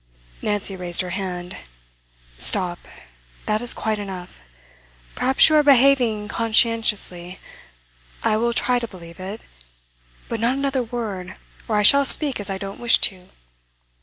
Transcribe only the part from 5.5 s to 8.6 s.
are behaving conscientiously; I will